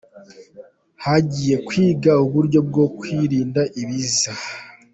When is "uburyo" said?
2.25-2.59